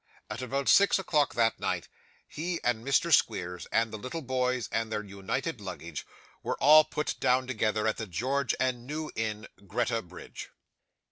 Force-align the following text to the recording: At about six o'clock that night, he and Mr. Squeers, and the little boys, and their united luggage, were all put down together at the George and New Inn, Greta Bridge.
At 0.31 0.41
about 0.41 0.67
six 0.67 0.97
o'clock 0.97 1.35
that 1.35 1.59
night, 1.59 1.87
he 2.27 2.59
and 2.63 2.83
Mr. 2.83 3.13
Squeers, 3.13 3.67
and 3.71 3.93
the 3.93 3.99
little 3.99 4.23
boys, 4.23 4.67
and 4.71 4.91
their 4.91 5.03
united 5.03 5.61
luggage, 5.61 6.07
were 6.41 6.57
all 6.59 6.83
put 6.85 7.19
down 7.19 7.45
together 7.45 7.85
at 7.85 7.97
the 7.97 8.07
George 8.07 8.55
and 8.59 8.87
New 8.87 9.11
Inn, 9.15 9.45
Greta 9.67 10.01
Bridge. 10.01 10.49